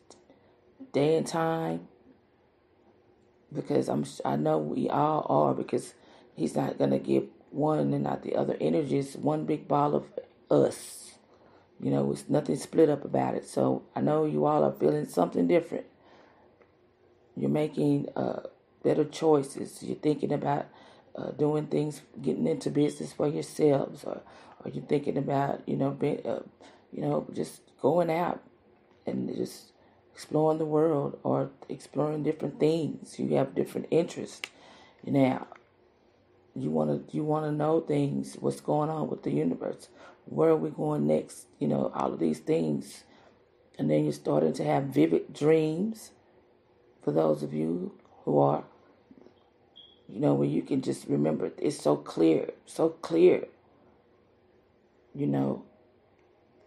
day 0.92 1.16
and 1.16 1.26
time 1.26 1.88
because 3.52 3.88
I'm 3.88 4.04
I 4.24 4.36
know 4.36 4.58
we 4.58 4.88
all 4.88 5.26
are 5.28 5.54
because 5.54 5.94
he's 6.34 6.56
not 6.56 6.78
gonna 6.78 6.98
give 6.98 7.24
one 7.50 7.78
and 7.78 8.02
not 8.02 8.22
the 8.22 8.34
other 8.34 8.56
energy. 8.60 8.98
It's 8.98 9.14
one 9.14 9.44
big 9.44 9.68
ball 9.68 9.94
of 9.94 10.04
us. 10.50 11.12
You 11.80 11.90
know, 11.90 12.10
it's 12.12 12.28
nothing 12.28 12.56
split 12.56 12.88
up 12.88 13.04
about 13.04 13.34
it. 13.34 13.46
So 13.46 13.82
I 13.94 14.00
know 14.00 14.24
you 14.24 14.44
all 14.46 14.64
are 14.64 14.72
feeling 14.72 15.06
something 15.06 15.46
different. 15.46 15.86
You're 17.36 17.50
making 17.50 18.08
uh, 18.16 18.40
better 18.82 19.04
choices. 19.04 19.82
You're 19.82 19.96
thinking 19.96 20.32
about 20.32 20.66
uh, 21.16 21.30
doing 21.32 21.66
things, 21.66 22.02
getting 22.20 22.46
into 22.46 22.70
business 22.70 23.12
for 23.12 23.28
yourselves, 23.28 24.04
or 24.04 24.20
are 24.64 24.70
you 24.70 24.84
thinking 24.88 25.16
about 25.18 25.62
you 25.66 25.76
know 25.76 25.96
uh, 26.02 26.40
you 26.92 27.02
know 27.02 27.26
just 27.32 27.60
going 27.80 28.10
out 28.10 28.42
and 29.06 29.34
just 29.36 29.72
exploring 30.12 30.58
the 30.58 30.64
world 30.64 31.18
or 31.22 31.50
exploring 31.68 32.22
different 32.22 32.58
things? 32.58 33.18
You 33.18 33.36
have 33.36 33.54
different 33.54 33.88
interests. 33.90 34.42
Now, 35.04 35.46
you 36.56 36.70
want 36.70 37.08
to 37.08 37.16
you 37.16 37.24
want 37.24 37.46
to 37.46 37.52
know 37.52 37.80
things. 37.80 38.36
What's 38.40 38.60
going 38.60 38.90
on 38.90 39.08
with 39.08 39.22
the 39.22 39.32
universe? 39.32 39.88
Where 40.26 40.50
are 40.50 40.56
we 40.56 40.70
going 40.70 41.06
next? 41.06 41.46
You 41.58 41.68
know 41.68 41.92
all 41.94 42.12
of 42.12 42.20
these 42.20 42.38
things, 42.38 43.04
and 43.78 43.90
then 43.90 44.04
you're 44.04 44.12
starting 44.12 44.54
to 44.54 44.64
have 44.64 44.84
vivid 44.84 45.32
dreams. 45.32 46.12
For 47.02 47.12
those 47.12 47.42
of 47.42 47.52
you 47.52 47.92
who 48.24 48.38
are 48.38 48.64
you 50.08 50.20
know, 50.20 50.34
where 50.34 50.48
you 50.48 50.62
can 50.62 50.82
just 50.82 51.06
remember 51.08 51.50
it's 51.58 51.80
so 51.80 51.96
clear, 51.96 52.52
so 52.66 52.90
clear. 52.90 53.46
You 55.14 55.26
know, 55.28 55.64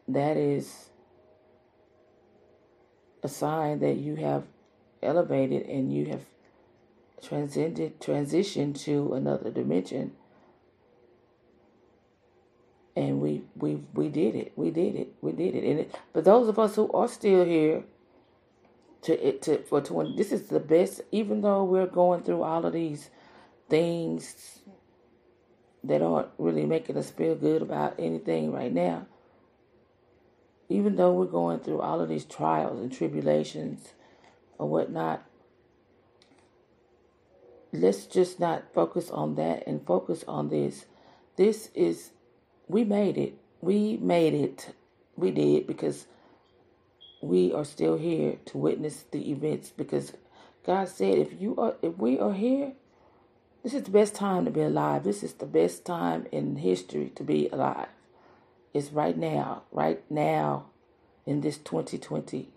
that 0.07 0.37
is 0.37 0.89
a 3.23 3.27
sign 3.27 3.79
that 3.79 3.97
you 3.97 4.15
have 4.15 4.43
elevated 5.03 5.67
and 5.67 5.93
you 5.93 6.05
have 6.05 6.21
transcended, 7.21 7.99
transitioned 7.99 8.79
to 8.83 9.13
another 9.13 9.51
dimension. 9.51 10.13
And 12.95 13.21
we 13.21 13.43
we 13.55 13.83
we 13.93 14.07
did 14.09 14.35
it. 14.35 14.53
We 14.55 14.71
did 14.71 14.95
it. 14.95 15.13
We 15.21 15.31
did 15.33 15.53
it. 15.53 15.63
And 15.63 15.79
it, 15.81 15.95
but 16.13 16.23
those 16.23 16.47
of 16.47 16.57
us 16.57 16.75
who 16.75 16.91
are 16.93 17.07
still 17.07 17.45
here 17.45 17.83
to 19.03 19.27
it 19.27 19.41
to 19.43 19.61
for 19.63 19.81
twenty, 19.81 20.15
this 20.15 20.31
is 20.31 20.47
the 20.47 20.59
best. 20.59 21.01
Even 21.11 21.41
though 21.41 21.63
we're 21.63 21.85
going 21.85 22.23
through 22.23 22.41
all 22.41 22.65
of 22.65 22.73
these 22.73 23.09
things 23.69 24.61
that 25.83 26.01
aren't 26.01 26.29
really 26.37 26.65
making 26.65 26.97
us 26.97 27.11
feel 27.11 27.35
good 27.35 27.61
about 27.61 27.95
anything 27.99 28.51
right 28.51 28.73
now. 28.73 29.05
Even 30.69 30.95
though 30.95 31.13
we're 31.13 31.25
going 31.25 31.59
through 31.59 31.81
all 31.81 32.01
of 32.01 32.09
these 32.09 32.25
trials 32.25 32.79
and 32.79 32.91
tribulations 32.91 33.93
or 34.57 34.67
whatnot, 34.67 35.23
let's 37.71 38.05
just 38.05 38.39
not 38.39 38.73
focus 38.73 39.09
on 39.09 39.35
that 39.35 39.65
and 39.65 39.85
focus 39.85 40.25
on 40.27 40.49
this. 40.49 40.85
This 41.37 41.69
is, 41.73 42.11
we 42.67 42.83
made 42.83 43.17
it. 43.17 43.37
We 43.61 43.97
made 43.97 44.33
it. 44.33 44.73
We 45.15 45.31
did 45.31 45.67
because 45.67 46.07
we 47.21 47.53
are 47.53 47.65
still 47.65 47.97
here 47.97 48.37
to 48.45 48.57
witness 48.57 49.05
the 49.11 49.31
events 49.31 49.71
because 49.75 50.13
God 50.65 50.89
said 50.89 51.17
if 51.17 51.41
you 51.41 51.55
are 51.57 51.75
if 51.81 51.97
we 51.97 52.19
are 52.19 52.33
here 52.33 52.73
this 53.63 53.73
is 53.73 53.83
the 53.83 53.91
best 53.91 54.15
time 54.15 54.45
to 54.45 54.51
be 54.51 54.61
alive. 54.61 55.03
This 55.03 55.23
is 55.23 55.33
the 55.33 55.45
best 55.45 55.85
time 55.85 56.27
in 56.31 56.57
history 56.57 57.11
to 57.15 57.23
be 57.23 57.49
alive. 57.49 57.89
It's 58.73 58.91
right 58.91 59.17
now, 59.17 59.63
right 59.71 60.03
now 60.09 60.67
in 61.25 61.41
this 61.41 61.57
2020. 61.57 62.49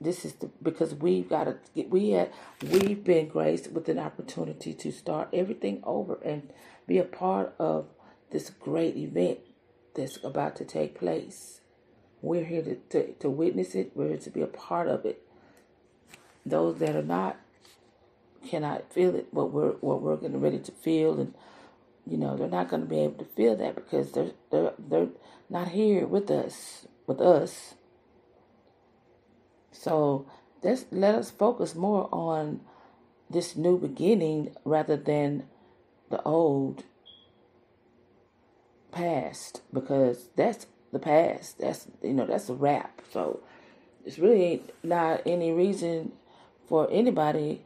This 0.00 0.24
is 0.24 0.34
the 0.34 0.50
because 0.62 0.94
we've 0.94 1.28
got 1.28 1.44
to 1.44 1.56
get 1.74 1.90
we 1.90 2.10
had 2.10 2.32
we've 2.62 3.04
been 3.04 3.28
graced 3.28 3.70
with 3.70 3.88
an 3.88 3.98
opportunity 3.98 4.72
to 4.72 4.90
start 4.90 5.28
everything 5.32 5.80
over 5.84 6.18
and 6.24 6.50
be 6.86 6.98
a 6.98 7.04
part 7.04 7.54
of 7.58 7.86
this 8.30 8.48
great 8.48 8.96
event 8.96 9.40
that's 9.94 10.22
about 10.24 10.56
to 10.56 10.64
take 10.64 10.98
place. 10.98 11.60
We're 12.22 12.44
here 12.44 12.62
to, 12.62 12.76
to, 12.76 13.12
to 13.14 13.30
witness 13.30 13.74
it. 13.74 13.92
We're 13.94 14.08
here 14.08 14.18
to 14.18 14.30
be 14.30 14.42
a 14.42 14.46
part 14.46 14.88
of 14.88 15.04
it. 15.04 15.22
Those 16.44 16.78
that 16.78 16.96
are 16.96 17.02
not 17.02 17.38
cannot 18.48 18.92
feel 18.92 19.14
it, 19.14 19.28
what 19.30 19.52
we're 19.52 19.72
what 19.80 20.02
we're 20.02 20.16
getting 20.16 20.40
ready 20.40 20.58
to 20.58 20.72
feel, 20.72 21.20
and 21.20 21.34
you 22.06 22.16
know 22.16 22.36
they're 22.36 22.48
not 22.48 22.68
going 22.68 22.82
to 22.82 22.88
be 22.88 23.00
able 23.00 23.18
to 23.18 23.30
feel 23.36 23.56
that 23.56 23.74
because 23.74 24.12
they're 24.12 24.32
they're 24.50 24.72
they're 24.78 25.08
not 25.48 25.68
here 25.68 26.06
with 26.06 26.30
us 26.30 26.86
with 27.06 27.20
us. 27.20 27.74
So 29.72 30.26
let's 30.62 30.84
let 30.90 31.14
us 31.14 31.30
focus 31.30 31.74
more 31.74 32.08
on 32.12 32.60
this 33.28 33.56
new 33.56 33.78
beginning 33.78 34.54
rather 34.64 34.96
than 34.96 35.44
the 36.10 36.22
old 36.22 36.84
past 38.90 39.62
because 39.72 40.28
that's 40.36 40.66
the 40.92 40.98
past. 40.98 41.58
That's 41.58 41.86
you 42.02 42.12
know 42.12 42.26
that's 42.26 42.48
a 42.48 42.54
wrap. 42.54 43.00
So 43.12 43.40
it's 44.04 44.18
really 44.18 44.62
not 44.82 45.22
any 45.26 45.52
reason 45.52 46.12
for 46.68 46.88
anybody 46.90 47.64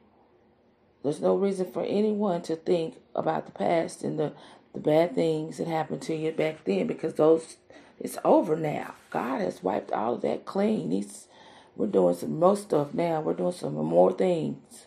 there's 1.04 1.22
no 1.22 1.36
reason 1.36 1.72
for 1.72 1.84
anyone 1.84 2.42
to 2.44 2.56
think 2.56 2.96
about 3.14 3.46
the 3.46 3.52
past 3.52 4.04
and 4.04 4.18
the, 4.20 4.34
the 4.74 4.80
bad 4.80 5.14
things 5.16 5.58
that 5.58 5.68
happened 5.68 6.02
to 6.04 6.16
you 6.16 6.32
back 6.32 6.64
then 6.66 6.88
because 6.88 7.14
those 7.16 7.58
it's 8.00 8.18
over 8.24 8.56
now. 8.56 8.94
God 9.10 9.42
has 9.42 9.62
wiped 9.62 9.92
all 9.92 10.16
of 10.16 10.22
that 10.22 10.46
clean. 10.46 10.92
He's 10.92 11.28
we're 11.76 11.88
doing 11.88 12.16
some 12.16 12.40
more 12.40 12.56
stuff 12.56 12.94
now. 12.94 13.22
We're 13.22 13.34
doing 13.34 13.52
some 13.52 13.74
more 13.76 14.12
things. 14.12 14.86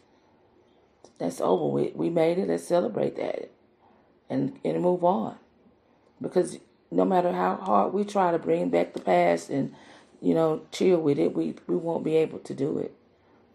That's 1.20 1.42
over 1.42 1.68
with. 1.68 1.96
We 1.96 2.10
made 2.10 2.40
it. 2.40 2.50
Let's 2.50 2.68
celebrate 2.68 3.18
that 3.18 3.52
and 4.30 4.60
and 4.66 4.82
move 4.84 5.04
on. 5.06 5.38
because 6.22 6.60
no 6.92 7.06
matter 7.06 7.32
how 7.34 7.58
hard 7.58 7.94
we 7.94 8.04
try 8.06 8.32
to 8.32 8.40
bring 8.40 8.70
back 8.70 8.94
the 8.94 9.02
past 9.02 9.50
and 9.50 9.76
you 10.22 10.34
know 10.36 10.64
chill 10.72 11.00
with 11.00 11.20
it, 11.20 11.36
we 11.36 11.56
we 11.68 11.76
won't 11.78 12.04
be 12.04 12.18
able 12.18 12.40
to 12.40 12.54
do 12.56 12.80
it 12.80 12.94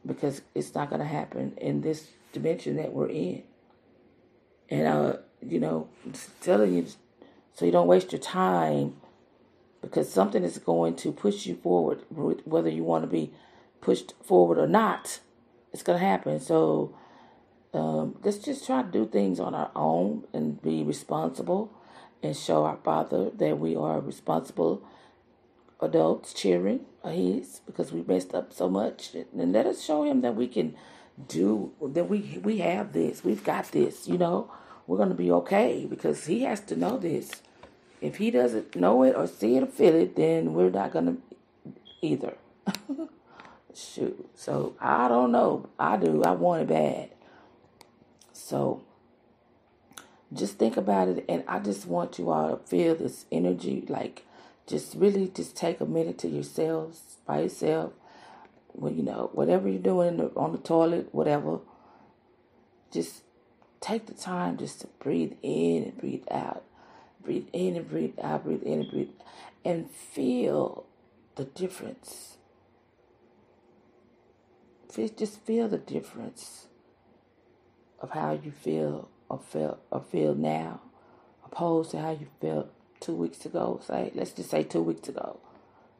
because 0.06 0.42
it's 0.54 0.74
not 0.74 0.90
going 0.90 1.00
to 1.00 1.06
happen 1.08 1.54
in 1.58 1.82
this 1.82 2.08
dimension 2.32 2.76
that 2.76 2.92
we're 2.92 3.08
in. 3.08 3.42
And 4.68 4.86
uh, 4.86 5.16
you 5.40 5.60
know, 5.60 5.88
telling 6.40 6.74
you 6.74 6.86
so 7.54 7.66
you 7.66 7.72
don't 7.72 7.86
waste 7.86 8.12
your 8.12 8.20
time 8.20 8.96
because 9.82 10.10
something 10.10 10.42
is 10.42 10.58
going 10.58 10.96
to 10.96 11.12
push 11.12 11.46
you 11.46 11.56
forward, 11.56 12.02
whether 12.10 12.70
you 12.70 12.84
want 12.84 13.02
to 13.02 13.08
be 13.08 13.32
pushed 13.80 14.14
forward 14.22 14.58
or 14.58 14.66
not. 14.66 15.20
It's 15.72 15.82
going 15.82 15.98
to 15.98 16.04
happen. 16.04 16.40
So 16.40 16.94
um, 17.74 18.16
let's 18.22 18.38
just 18.38 18.64
try 18.64 18.82
to 18.82 18.88
do 18.88 19.06
things 19.06 19.40
on 19.40 19.54
our 19.54 19.70
own 19.74 20.24
and 20.32 20.62
be 20.62 20.82
responsible 20.82 21.72
and 22.22 22.36
show 22.36 22.64
our 22.64 22.78
Father 22.84 23.30
that 23.30 23.58
we 23.58 23.74
are 23.74 24.00
responsible 24.00 24.82
adults 25.80 26.32
cheering 26.32 26.86
His 27.04 27.60
because 27.66 27.92
we 27.92 28.02
messed 28.02 28.34
up 28.34 28.52
so 28.52 28.68
much. 28.68 29.14
And 29.14 29.52
let 29.52 29.66
us 29.66 29.84
show 29.84 30.04
Him 30.04 30.20
that 30.20 30.36
we 30.36 30.46
can 30.46 30.76
do 31.28 31.72
that. 31.82 32.08
We 32.08 32.40
we 32.42 32.58
have 32.58 32.92
this. 32.92 33.24
We've 33.24 33.42
got 33.42 33.72
this. 33.72 34.08
You 34.08 34.18
know, 34.18 34.50
we're 34.86 34.96
going 34.96 35.08
to 35.10 35.14
be 35.14 35.30
okay 35.32 35.86
because 35.88 36.26
He 36.26 36.42
has 36.42 36.60
to 36.60 36.76
know 36.76 36.98
this. 36.98 37.42
If 38.00 38.16
He 38.16 38.30
doesn't 38.30 38.76
know 38.76 39.02
it 39.02 39.14
or 39.16 39.26
see 39.26 39.56
it 39.56 39.62
or 39.62 39.66
feel 39.66 39.94
it, 39.94 40.16
then 40.16 40.54
we're 40.54 40.70
not 40.70 40.92
going 40.92 41.06
to 41.06 41.16
either. 42.02 42.36
Shoot. 43.74 44.28
So 44.34 44.74
I 44.80 45.08
don't 45.08 45.32
know. 45.32 45.68
I 45.78 45.96
do. 45.96 46.22
I 46.22 46.32
want 46.32 46.62
it 46.62 46.68
bad. 46.68 47.10
So 48.32 48.82
just 50.34 50.58
think 50.58 50.76
about 50.76 51.08
it 51.08 51.24
and 51.28 51.44
I 51.46 51.58
just 51.58 51.86
want 51.86 52.18
you 52.18 52.30
all 52.30 52.56
to 52.56 52.66
feel 52.66 52.94
this 52.94 53.26
energy 53.30 53.84
like 53.88 54.24
just 54.66 54.94
really 54.94 55.28
just 55.28 55.56
take 55.56 55.80
a 55.80 55.86
minute 55.86 56.18
to 56.18 56.28
yourselves 56.28 57.16
by 57.26 57.40
yourself 57.40 57.92
well 58.74 58.92
you 58.92 59.02
know 59.02 59.30
whatever 59.32 59.68
you're 59.68 59.78
doing 59.80 60.20
on 60.36 60.52
the 60.52 60.58
toilet 60.58 61.08
whatever 61.12 61.58
just 62.92 63.22
take 63.82 64.06
the 64.06 64.14
time 64.14 64.56
just 64.56 64.80
to 64.80 64.86
breathe 65.00 65.32
in 65.42 65.82
and 65.82 65.98
breathe 65.98 66.24
out. 66.30 66.62
Breathe 67.22 67.48
in 67.52 67.76
and 67.76 67.88
breathe 67.88 68.18
out 68.22 68.44
breathe 68.44 68.62
in 68.62 68.80
and 68.80 68.90
breathe 68.90 69.08
and 69.64 69.90
feel 69.90 70.86
the 71.36 71.44
difference. 71.44 72.36
Just 75.16 75.40
feel 75.40 75.68
the 75.68 75.78
difference 75.78 76.66
of 77.98 78.10
how 78.10 78.32
you 78.32 78.50
feel 78.50 79.08
or 79.28 79.38
feel 79.38 79.78
or 79.90 80.02
feel 80.02 80.34
now, 80.34 80.80
opposed 81.44 81.92
to 81.92 82.00
how 82.00 82.10
you 82.10 82.26
felt 82.40 82.70
two 83.00 83.14
weeks 83.14 83.46
ago. 83.46 83.80
Say, 83.86 84.12
let's 84.14 84.32
just 84.32 84.50
say 84.50 84.64
two 84.64 84.82
weeks 84.82 85.08
ago, 85.08 85.40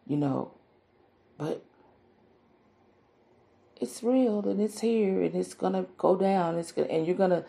you 0.07 0.19
know, 0.19 0.51
but 1.39 1.65
it's 3.83 4.03
real 4.03 4.49
and 4.49 4.61
it's 4.61 4.81
here 4.81 5.23
and 5.23 5.35
it's 5.35 5.55
gonna 5.55 5.85
go 5.99 6.17
down. 6.17 6.57
It's 6.57 6.71
gonna, 6.71 6.89
and 6.89 7.05
you're 7.07 7.17
gonna 7.17 7.45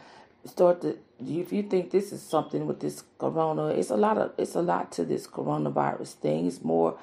start 0.46 0.82
to. 0.82 0.98
If 1.20 1.54
you 1.54 1.64
think 1.64 1.92
this 1.92 2.12
is 2.12 2.22
something 2.22 2.66
with 2.66 2.80
this 2.80 3.04
corona, 3.20 3.68
it's 3.68 3.92
a 3.92 3.96
lot 3.96 4.18
of 4.18 4.32
it's 4.38 4.56
a 4.56 4.62
lot 4.62 4.92
to 4.94 5.06
this 5.06 5.28
coronavirus 5.28 6.14
thing. 6.16 6.48
It's 6.48 6.64
more 6.64 6.98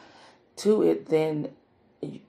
to 0.56 0.82
it 0.82 1.06
than 1.06 1.50
you, 2.02 2.20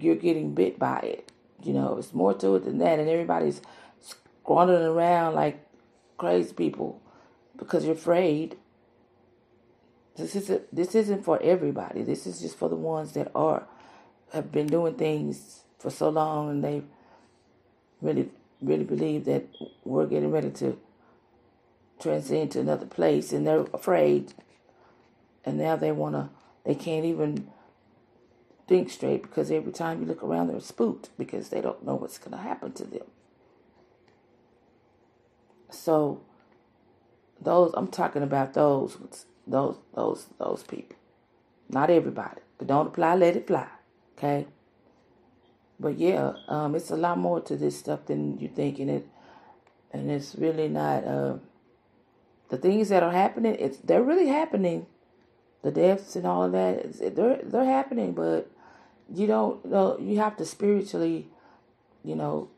you're 0.00 0.14
getting 0.14 0.54
bit 0.54 0.78
by 0.78 0.98
it. 0.98 1.32
You 1.62 1.72
know, 1.72 1.96
it's 1.96 2.12
more 2.12 2.34
to 2.34 2.56
it 2.56 2.64
than 2.64 2.78
that, 2.78 2.98
and 2.98 3.08
everybody's 3.08 3.62
squandering 4.02 4.84
around 4.84 5.34
like 5.34 5.66
crazy 6.18 6.52
people 6.52 7.00
because 7.56 7.84
you're 7.84 7.94
afraid. 7.94 8.58
This 10.16 10.36
isn't 10.36 10.76
this 10.76 10.94
isn't 10.94 11.24
for 11.24 11.40
everybody. 11.42 12.02
This 12.02 12.26
is 12.26 12.40
just 12.42 12.58
for 12.58 12.68
the 12.68 12.76
ones 12.76 13.12
that 13.12 13.30
are 13.34 13.66
have 14.34 14.52
been 14.52 14.66
doing 14.66 14.94
things 14.94 15.64
for 15.80 15.90
so 15.90 16.08
long 16.08 16.50
and 16.50 16.62
they 16.62 16.82
really 18.00 18.30
really 18.62 18.84
believe 18.84 19.24
that 19.24 19.44
we're 19.84 20.06
getting 20.06 20.30
ready 20.30 20.50
to 20.50 20.78
transcend 21.98 22.52
to 22.52 22.60
another 22.60 22.86
place 22.86 23.32
and 23.32 23.46
they're 23.46 23.66
afraid 23.74 24.32
and 25.44 25.58
now 25.58 25.74
they 25.74 25.90
want 25.90 26.14
to 26.14 26.28
they 26.64 26.74
can't 26.74 27.04
even 27.04 27.48
think 28.68 28.88
straight 28.88 29.22
because 29.22 29.50
every 29.50 29.72
time 29.72 30.00
you 30.00 30.06
look 30.06 30.22
around 30.22 30.46
they're 30.46 30.60
spooked 30.60 31.10
because 31.18 31.48
they 31.48 31.60
don't 31.60 31.84
know 31.84 31.96
what's 31.96 32.18
going 32.18 32.30
to 32.30 32.42
happen 32.42 32.70
to 32.72 32.84
them 32.84 33.06
so 35.70 36.20
those 37.40 37.72
I'm 37.74 37.88
talking 37.88 38.22
about 38.22 38.54
those 38.54 38.96
those 39.46 39.76
those 39.94 40.26
those 40.38 40.62
people. 40.62 40.96
Not 41.68 41.90
everybody. 41.90 42.40
But 42.58 42.66
don't 42.66 42.88
apply, 42.88 43.14
let 43.14 43.36
it 43.36 43.46
fly. 43.46 43.66
Okay? 44.18 44.46
But 45.80 45.98
yeah, 45.98 46.34
um, 46.46 46.74
it's 46.74 46.90
a 46.90 46.96
lot 46.96 47.16
more 47.18 47.40
to 47.40 47.56
this 47.56 47.78
stuff 47.78 48.04
than 48.06 48.38
you 48.38 48.48
think 48.48 48.78
and 48.78 48.90
it 48.90 49.08
and 49.92 50.10
it's 50.10 50.36
really 50.36 50.68
not 50.68 51.04
uh, 51.04 51.34
the 52.48 52.56
things 52.56 52.88
that 52.90 53.02
are 53.02 53.12
happening, 53.12 53.56
it's 53.58 53.78
they're 53.78 54.02
really 54.02 54.28
happening. 54.28 54.86
The 55.62 55.70
deaths 55.70 56.16
and 56.16 56.26
all 56.26 56.44
of 56.44 56.52
that, 56.52 57.16
they're 57.16 57.40
they're 57.42 57.64
happening, 57.64 58.12
but 58.12 58.50
you 59.12 59.26
don't 59.26 59.64
know 59.64 59.98
you 59.98 60.18
have 60.18 60.36
to 60.38 60.44
spiritually, 60.44 61.28
you 62.04 62.14
know, 62.14 62.50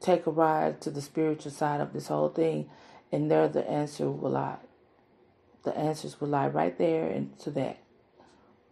take 0.00 0.26
a 0.26 0.30
ride 0.30 0.80
to 0.82 0.90
the 0.90 1.02
spiritual 1.02 1.52
side 1.52 1.80
of 1.80 1.92
this 1.92 2.08
whole 2.08 2.28
thing, 2.28 2.68
and 3.10 3.30
there 3.30 3.48
the 3.48 3.68
answer 3.68 4.10
will 4.10 4.30
lie. 4.30 4.58
The 5.64 5.76
answers 5.76 6.20
will 6.20 6.28
lie 6.28 6.48
right 6.48 6.76
there 6.76 7.08
and 7.08 7.36
to 7.40 7.50
that. 7.52 7.78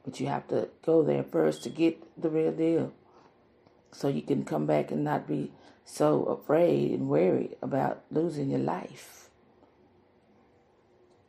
But 0.05 0.21
you 0.21 0.27
have 0.27 0.47
to 0.49 0.69
go 0.85 1.03
there 1.03 1.25
first 1.25 1.63
to 1.65 1.71
get 1.71 2.21
the 2.21 2.29
real 2.29 2.53
deal. 2.53 2.93
So 3.95 4.09
you 4.09 4.23
can 4.23 4.45
come 4.45 4.67
back 4.67 4.91
and 4.91 5.05
not 5.05 5.29
be 5.29 5.53
so 5.85 6.25
afraid 6.25 6.91
and 6.91 7.09
worried 7.09 7.57
about 7.63 8.03
losing 8.11 8.51
your 8.51 8.59
life. 8.59 9.29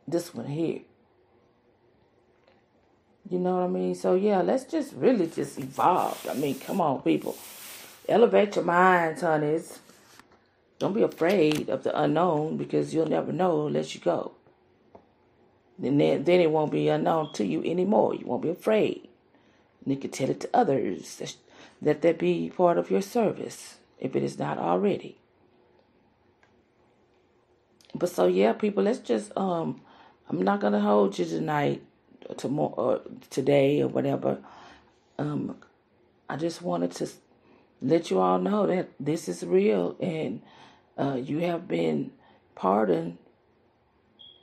This 0.06 0.34
one 0.34 0.46
here. 0.46 0.80
You 3.30 3.38
know 3.38 3.56
what 3.56 3.64
I 3.64 3.68
mean? 3.68 3.94
So 3.94 4.14
yeah, 4.14 4.42
let's 4.42 4.64
just 4.64 4.94
really 4.94 5.28
just 5.28 5.58
evolve. 5.58 6.26
I 6.28 6.34
mean, 6.34 6.58
come 6.58 6.80
on, 6.80 7.02
people. 7.02 7.36
Elevate 8.08 8.56
your 8.56 8.64
minds, 8.64 9.22
honeys. 9.22 9.78
Don't 10.78 10.92
be 10.92 11.02
afraid 11.02 11.68
of 11.68 11.84
the 11.84 11.98
unknown 11.98 12.56
because 12.56 12.92
you'll 12.92 13.06
never 13.08 13.32
know 13.32 13.68
unless 13.68 13.94
you 13.94 14.00
go. 14.00 14.32
Then, 15.78 15.98
then 15.98 16.40
it 16.40 16.50
won't 16.50 16.72
be 16.72 16.88
unknown 16.88 17.32
to 17.34 17.44
you 17.44 17.62
anymore. 17.64 18.14
You 18.14 18.26
won't 18.26 18.42
be 18.42 18.50
afraid. 18.50 19.08
And 19.84 19.94
you 19.94 20.00
can 20.00 20.10
tell 20.10 20.30
it 20.30 20.40
to 20.40 20.50
others. 20.52 21.18
Let 21.20 21.36
that 21.82 22.18
be 22.18 22.50
part 22.50 22.78
of 22.78 22.90
your 22.90 23.02
service 23.02 23.78
if 23.98 24.16
it 24.16 24.22
is 24.22 24.38
not 24.38 24.58
already. 24.58 25.18
But 27.94 28.10
so 28.10 28.26
yeah, 28.26 28.52
people, 28.52 28.84
let's 28.84 28.98
just 28.98 29.36
um 29.36 29.80
I'm 30.28 30.42
not 30.42 30.60
gonna 30.60 30.80
hold 30.80 31.18
you 31.18 31.24
tonight 31.24 31.82
or 32.28 32.34
tomorrow 32.34 32.74
or 32.76 33.00
today 33.30 33.82
or 33.82 33.88
whatever. 33.88 34.38
Um 35.18 35.56
I 36.28 36.36
just 36.36 36.62
wanted 36.62 36.92
to 36.92 37.08
let 37.80 38.10
you 38.10 38.20
all 38.20 38.38
know 38.38 38.66
that 38.66 38.90
this 38.98 39.28
is 39.28 39.44
real 39.44 39.96
and 40.00 40.42
uh, 40.98 41.14
you 41.14 41.38
have 41.40 41.68
been 41.68 42.10
pardoned. 42.54 43.18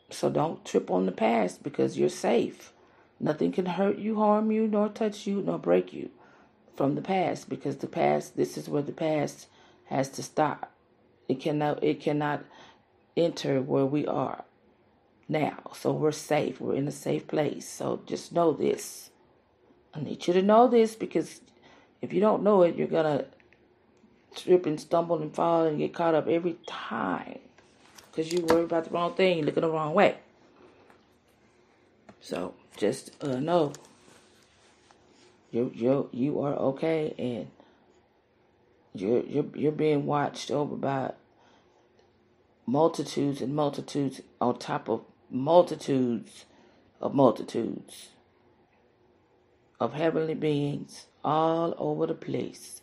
So 0.10 0.30
don't 0.30 0.64
trip 0.64 0.92
on 0.92 1.08
the 1.08 1.12
past 1.12 1.64
because 1.64 1.98
you're 1.98 2.10
safe. 2.10 2.72
Nothing 3.20 3.52
can 3.52 3.66
hurt 3.66 3.98
you, 3.98 4.16
harm 4.16 4.52
you, 4.52 4.68
nor 4.68 4.88
touch 4.88 5.26
you, 5.26 5.42
nor 5.42 5.58
break 5.58 5.92
you 5.92 6.12
from 6.76 6.96
the 6.96 7.02
past 7.02 7.50
because 7.50 7.78
the 7.78 7.88
past, 7.88 8.36
this 8.36 8.58
is 8.58 8.70
where 8.70 8.82
the 8.82 8.92
past 8.92 9.48
has 9.86 10.10
to 10.10 10.24
stop. 10.24 10.72
It 11.28 11.40
cannot, 11.40 11.84
it 11.84 12.02
cannot 12.02 12.44
enter 13.16 13.62
where 13.62 13.86
we 13.86 14.06
are 14.08 14.44
now. 15.30 15.58
So 15.74 15.92
we're 15.92 16.12
safe. 16.12 16.60
We're 16.60 16.76
in 16.76 16.88
a 16.88 16.92
safe 16.92 17.28
place. 17.28 17.68
So 17.68 18.02
just 18.06 18.34
know 18.34 18.54
this. 18.54 19.10
I 19.94 20.02
need 20.02 20.26
you 20.26 20.34
to 20.34 20.42
know 20.42 20.68
this 20.68 20.96
because 20.96 21.42
if 22.02 22.12
you 22.12 22.20
don't 22.20 22.44
know 22.44 22.64
it, 22.64 22.76
you're 22.76 22.88
to 22.88 23.26
trip 24.36 24.66
and 24.66 24.80
stumble 24.80 25.22
and 25.22 25.34
fall 25.34 25.66
and 25.66 25.78
get 25.78 25.94
caught 25.94 26.16
up 26.16 26.28
every 26.28 26.58
time 26.66 27.40
because 28.10 28.32
you 28.32 28.46
worry 28.46 28.64
about 28.64 28.86
the 28.86 28.90
wrong 28.92 29.14
thing, 29.14 29.38
you're 29.38 29.46
looking 29.46 29.62
the 29.62 29.70
wrong 29.70 29.94
way. 29.94 30.18
So 32.22 32.54
just 32.78 33.12
uh, 33.24 33.40
know 33.40 33.74
you 35.54 35.72
you 35.76 36.10
you 36.12 36.42
are 36.42 36.56
okay 36.56 37.14
and 37.18 37.48
you're 38.94 39.24
you're 39.24 39.46
you're 39.54 39.72
being 39.72 40.06
watched 40.06 40.50
over 40.50 40.76
by 40.76 41.12
multitudes 42.66 43.40
and 43.40 43.56
multitudes 43.56 44.22
on 44.42 44.58
top 44.58 44.90
of 44.90 45.02
multitudes 45.30 46.46
of 47.00 47.14
multitudes 47.14 48.10
of 49.80 49.94
heavenly 49.94 50.34
beings 50.34 51.06
all 51.24 51.76
over 51.78 52.08
the 52.08 52.14
place. 52.16 52.82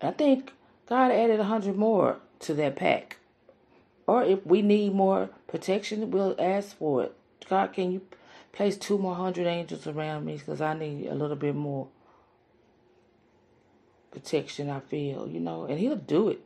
I 0.00 0.10
think 0.10 0.52
God 0.88 1.12
added 1.12 1.38
a 1.38 1.44
hundred 1.44 1.76
more 1.76 2.18
to 2.40 2.54
that 2.54 2.76
pack. 2.76 3.18
Or 4.06 4.24
if 4.24 4.44
we 4.44 4.62
need 4.62 4.94
more 4.94 5.30
protection, 5.46 6.10
we'll 6.10 6.36
ask 6.38 6.76
for 6.76 7.04
it. 7.04 7.16
God, 7.48 7.72
can 7.72 7.92
you 7.92 8.02
place 8.56 8.78
two 8.78 8.96
more 8.96 9.14
hundred 9.14 9.46
angels 9.46 9.86
around 9.86 10.24
me 10.24 10.38
because 10.38 10.62
I 10.62 10.72
need 10.72 11.06
a 11.08 11.14
little 11.14 11.36
bit 11.36 11.54
more 11.54 11.88
protection. 14.10 14.70
I 14.70 14.80
feel, 14.80 15.28
you 15.28 15.40
know, 15.40 15.66
and 15.66 15.78
He'll 15.78 15.94
do 15.94 16.30
it. 16.30 16.40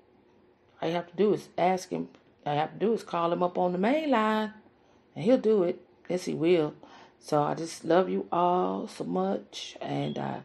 All 0.83 0.89
you 0.89 0.95
have 0.97 1.09
to 1.09 1.17
do 1.17 1.33
is 1.33 1.49
ask 1.57 1.89
Him. 1.89 2.09
All 2.45 2.55
you 2.55 2.61
have 2.61 2.73
to 2.73 2.79
do 2.79 2.93
is 2.93 3.05
call 3.05 3.33
Him 3.33 3.45
up 3.45 3.57
on 3.57 3.71
the 3.71 3.79
main 3.79 4.11
line, 4.11 4.53
and 5.15 5.25
He'll 5.25 5.39
do 5.39 5.63
it. 5.63 5.81
Yes, 6.09 6.25
He 6.25 6.35
will. 6.35 6.75
So 7.21 7.43
I 7.43 7.55
just 7.55 7.85
love 7.85 8.09
you 8.09 8.27
all 8.33 8.89
so 8.89 9.05
much, 9.05 9.77
and 9.81 10.19
I, 10.19 10.41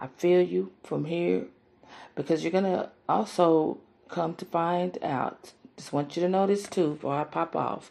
I 0.00 0.06
feel 0.16 0.40
you 0.40 0.72
from 0.82 1.04
here 1.04 1.44
because 2.14 2.42
you're 2.42 2.52
gonna 2.52 2.90
also 3.06 3.78
come 4.08 4.34
to 4.36 4.46
find 4.46 4.96
out. 5.02 5.52
Just 5.76 5.92
want 5.92 6.16
you 6.16 6.22
to 6.22 6.28
know 6.28 6.46
this 6.46 6.66
too 6.66 6.92
before 6.92 7.16
I 7.16 7.24
pop 7.24 7.54
off, 7.54 7.90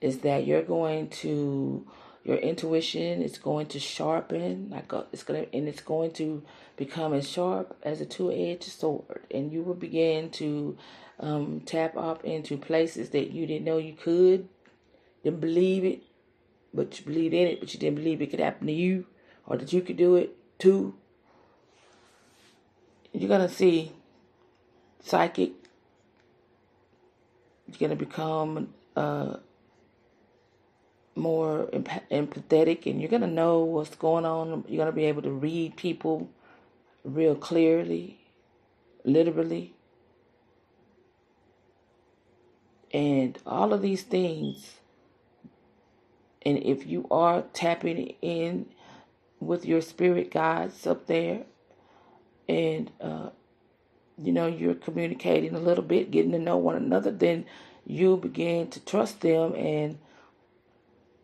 is 0.00 0.18
that 0.20 0.44
you're 0.44 0.62
going 0.62 1.08
to 1.08 1.86
your 2.28 2.36
intuition 2.36 3.22
is 3.22 3.38
going 3.38 3.66
to 3.68 3.80
sharpen 3.80 4.68
like 4.70 4.92
a, 4.92 5.06
it's 5.14 5.22
gonna 5.22 5.46
and 5.50 5.66
it's 5.66 5.80
going 5.80 6.10
to 6.10 6.42
become 6.76 7.14
as 7.14 7.26
sharp 7.26 7.74
as 7.82 8.02
a 8.02 8.04
two-edged 8.04 8.64
sword. 8.64 9.22
And 9.30 9.50
you 9.50 9.62
will 9.62 9.72
begin 9.72 10.28
to 10.32 10.76
um, 11.18 11.62
tap 11.64 11.96
up 11.96 12.22
into 12.26 12.58
places 12.58 13.08
that 13.10 13.30
you 13.30 13.46
didn't 13.46 13.64
know 13.64 13.78
you 13.78 13.94
could 13.94 14.46
didn't 15.24 15.40
believe 15.40 15.86
it 15.86 16.02
but 16.74 16.98
you 16.98 17.06
believed 17.06 17.32
in 17.32 17.46
it 17.46 17.60
but 17.60 17.72
you 17.72 17.80
didn't 17.80 17.96
believe 17.96 18.20
it 18.20 18.26
could 18.26 18.40
happen 18.40 18.66
to 18.66 18.74
you 18.74 19.06
or 19.46 19.56
that 19.56 19.72
you 19.72 19.80
could 19.80 19.96
do 19.96 20.16
it 20.16 20.36
too. 20.58 20.94
You're 23.14 23.30
gonna 23.30 23.48
see 23.48 23.92
psychic 25.02 25.52
you're 27.66 27.88
gonna 27.88 27.96
become 27.96 28.74
uh, 28.94 29.36
more 31.18 31.66
empathetic 32.10 32.86
and 32.86 33.00
you're 33.00 33.10
going 33.10 33.22
to 33.22 33.26
know 33.28 33.60
what's 33.60 33.94
going 33.96 34.24
on. 34.24 34.64
You're 34.68 34.84
going 34.84 34.92
to 34.92 34.96
be 34.96 35.06
able 35.06 35.22
to 35.22 35.30
read 35.30 35.76
people 35.76 36.30
real 37.04 37.34
clearly, 37.34 38.18
literally. 39.04 39.74
And 42.92 43.38
all 43.46 43.72
of 43.72 43.82
these 43.82 44.02
things. 44.02 44.74
And 46.42 46.58
if 46.58 46.86
you 46.86 47.06
are 47.10 47.42
tapping 47.52 48.14
in 48.22 48.66
with 49.40 49.66
your 49.66 49.80
spirit 49.80 50.30
guides 50.30 50.86
up 50.86 51.06
there 51.06 51.42
and, 52.48 52.90
uh, 53.00 53.30
you 54.16 54.32
know, 54.32 54.46
you're 54.46 54.74
communicating 54.74 55.54
a 55.54 55.60
little 55.60 55.84
bit, 55.84 56.10
getting 56.10 56.32
to 56.32 56.38
know 56.38 56.56
one 56.56 56.76
another, 56.76 57.10
then 57.10 57.44
you 57.86 58.16
begin 58.16 58.68
to 58.68 58.80
trust 58.80 59.20
them 59.20 59.54
and 59.54 59.98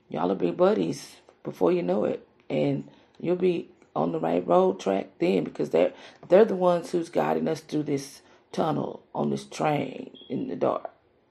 y'all 0.09 0.29
will 0.29 0.37
be 0.37 0.51
buddies 0.51 1.17
before 1.43 1.73
you 1.73 1.83
know 1.83 2.05
it, 2.05 2.27
and 2.51 2.89
you'll 3.21 3.37
be 3.37 3.71
on 3.97 4.13
the 4.13 4.21
right 4.21 4.47
road 4.47 4.81
track 4.81 5.09
then 5.21 5.45
because 5.45 5.71
they're 5.71 5.93
they're 6.29 6.45
the 6.45 6.57
ones 6.57 6.91
who's 6.91 7.09
guiding 7.11 7.49
us 7.49 7.61
through 7.61 7.85
this 7.85 8.23
tunnel 8.53 9.03
on 9.15 9.31
this 9.31 9.45
train 9.45 10.11
in 10.29 10.49
the 10.49 10.57
dark. 10.57 10.91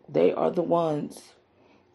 They 0.09 0.33
are 0.33 0.51
the 0.51 0.63
ones 0.63 1.33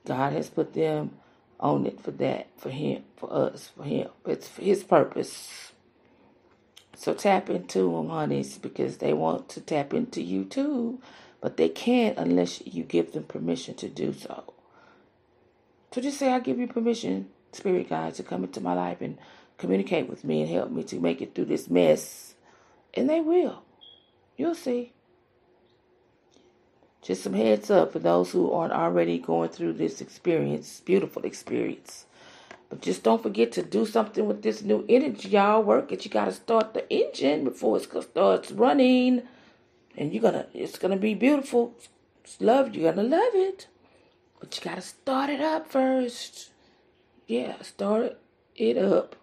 God 0.06 0.32
has 0.32 0.50
put 0.50 0.74
them 0.74 1.12
on 1.60 1.86
it 1.86 2.00
for 2.00 2.12
that, 2.12 2.48
for 2.56 2.70
him, 2.70 3.04
for 3.16 3.32
us, 3.32 3.70
for 3.76 3.84
him. 3.84 4.08
It's 4.26 4.48
for 4.48 4.62
his 4.62 4.84
purpose. 4.84 5.72
So 6.96 7.14
tap 7.14 7.50
into 7.50 7.92
them, 7.92 8.08
honeys, 8.08 8.58
because 8.58 8.98
they 8.98 9.12
want 9.12 9.48
to 9.50 9.60
tap 9.60 9.94
into 9.94 10.22
you 10.22 10.44
too, 10.44 11.00
but 11.40 11.56
they 11.56 11.68
can't 11.68 12.18
unless 12.18 12.66
you 12.66 12.84
give 12.84 13.12
them 13.12 13.24
permission 13.24 13.74
to 13.76 13.88
do 13.88 14.12
so. 14.12 14.54
So 15.92 16.00
just 16.00 16.18
say, 16.18 16.32
I 16.32 16.40
give 16.40 16.58
you 16.58 16.66
permission, 16.66 17.28
Spirit 17.52 17.88
guide, 17.88 18.14
to 18.14 18.22
come 18.22 18.44
into 18.44 18.60
my 18.60 18.74
life 18.74 19.00
and 19.00 19.18
communicate 19.56 20.08
with 20.08 20.24
me 20.24 20.42
and 20.42 20.50
help 20.50 20.70
me 20.70 20.82
to 20.84 21.00
make 21.00 21.22
it 21.22 21.34
through 21.34 21.46
this 21.46 21.70
mess. 21.70 22.34
And 22.94 23.08
they 23.08 23.20
will. 23.20 23.62
You'll 24.36 24.54
see. 24.54 24.92
Just 27.00 27.22
some 27.22 27.32
heads 27.32 27.70
up 27.70 27.92
for 27.92 28.00
those 28.00 28.32
who 28.32 28.52
aren't 28.52 28.72
already 28.72 29.18
going 29.18 29.48
through 29.48 29.74
this 29.74 30.00
experience, 30.00 30.80
beautiful 30.84 31.24
experience. 31.24 32.06
But 32.68 32.82
just 32.82 33.02
don't 33.02 33.22
forget 33.22 33.52
to 33.52 33.62
do 33.62 33.86
something 33.86 34.26
with 34.26 34.42
this 34.42 34.62
new 34.62 34.84
energy, 34.88 35.30
y'all. 35.30 35.62
Work 35.62 35.90
it. 35.90 36.04
You 36.04 36.10
got 36.10 36.26
to 36.26 36.32
start 36.32 36.74
the 36.74 36.90
engine 36.92 37.44
before 37.44 37.78
it 37.78 37.88
starts 38.02 38.52
running. 38.52 39.22
And 39.96 40.12
you're 40.12 40.22
gonna, 40.22 40.46
it's 40.52 40.78
gonna 40.78 40.96
be 40.96 41.14
beautiful. 41.14 41.74
It's 42.22 42.40
love. 42.40 42.74
You're 42.74 42.92
gonna 42.92 43.08
love 43.08 43.34
it. 43.34 43.68
But 44.40 44.56
you 44.56 44.62
gotta 44.64 44.80
start 44.80 45.30
it 45.30 45.40
up 45.40 45.70
first. 45.70 46.50
Yeah, 47.26 47.60
start 47.62 48.18
it 48.56 48.78
up 48.78 49.16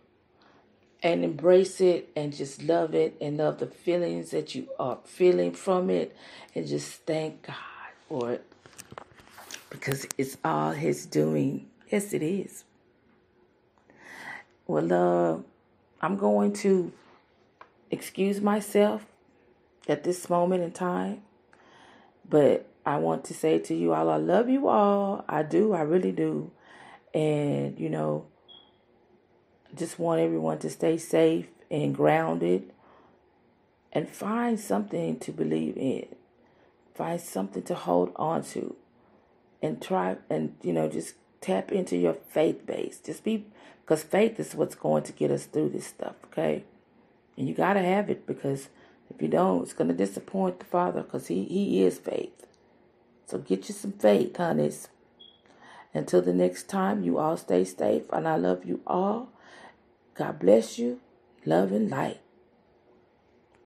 and 1.01 1.23
embrace 1.23 1.81
it 1.81 2.09
and 2.15 2.33
just 2.33 2.63
love 2.63 2.95
it 2.95 3.15
and 3.21 3.37
love 3.37 3.59
the 3.59 3.67
feelings 3.67 4.31
that 4.31 4.55
you 4.55 4.67
are 4.79 4.97
feeling 5.05 5.51
from 5.51 5.89
it 5.89 6.15
and 6.53 6.67
just 6.67 7.05
thank 7.05 7.43
God 7.43 7.55
for 8.07 8.31
it 8.31 8.45
because 9.69 10.07
it's 10.17 10.37
all 10.43 10.71
His 10.71 11.05
doing. 11.05 11.67
Yes, 11.89 12.13
it 12.13 12.23
is. 12.23 12.63
Well, 14.67 14.91
uh, 14.91 15.37
I'm 16.01 16.17
going 16.17 16.53
to 16.53 16.91
excuse 17.91 18.41
myself 18.41 19.05
at 19.87 20.03
this 20.03 20.29
moment 20.29 20.63
in 20.63 20.71
time, 20.71 21.21
but 22.27 22.67
I 22.85 22.97
want 22.97 23.23
to 23.25 23.33
say 23.33 23.59
to 23.59 23.73
you 23.73 23.93
all, 23.93 24.09
I 24.09 24.17
love 24.17 24.47
you 24.47 24.67
all. 24.67 25.25
I 25.27 25.41
do, 25.43 25.73
I 25.73 25.81
really 25.81 26.11
do. 26.11 26.51
And, 27.13 27.79
you 27.79 27.89
know, 27.89 28.27
just 29.75 29.97
want 29.97 30.21
everyone 30.21 30.59
to 30.59 30.69
stay 30.69 30.97
safe 30.97 31.47
and 31.71 31.95
grounded 31.95 32.71
and 33.91 34.07
find 34.07 34.59
something 34.59 35.19
to 35.19 35.31
believe 35.31 35.77
in. 35.77 36.05
Find 36.93 37.19
something 37.19 37.63
to 37.63 37.75
hold 37.75 38.11
on 38.15 38.43
to 38.43 38.75
and 39.61 39.81
try 39.81 40.17
and, 40.29 40.55
you 40.61 40.71
know, 40.71 40.87
just 40.87 41.15
tap 41.41 41.71
into 41.71 41.97
your 41.97 42.13
faith 42.13 42.65
base. 42.65 42.99
Just 42.99 43.23
be, 43.23 43.45
because 43.81 44.03
faith 44.03 44.39
is 44.39 44.53
what's 44.53 44.75
going 44.75 45.03
to 45.03 45.11
get 45.11 45.31
us 45.31 45.45
through 45.45 45.69
this 45.69 45.87
stuff, 45.87 46.15
okay? 46.25 46.63
And 47.37 47.47
you 47.47 47.55
got 47.55 47.73
to 47.73 47.81
have 47.81 48.09
it 48.09 48.27
because 48.27 48.69
if 49.09 49.21
you 49.21 49.27
don't, 49.27 49.63
it's 49.63 49.73
going 49.73 49.87
to 49.87 49.93
disappoint 49.93 50.59
the 50.59 50.65
Father 50.65 51.01
because 51.01 51.27
he, 51.27 51.45
he 51.45 51.83
is 51.83 51.97
faith. 51.97 52.45
So 53.25 53.39
get 53.39 53.67
you 53.67 53.73
some 53.73 53.93
faith, 53.93 54.37
honeys. 54.37 54.89
Until 55.93 56.21
the 56.21 56.33
next 56.33 56.67
time, 56.67 57.03
you 57.03 57.17
all 57.17 57.37
stay 57.37 57.63
safe, 57.63 58.03
and 58.11 58.27
I 58.27 58.35
love 58.35 58.65
you 58.65 58.81
all. 58.85 59.29
God 60.13 60.39
bless 60.39 60.77
you. 60.77 60.99
Love 61.45 61.71
and 61.71 61.89
light. 61.89 62.19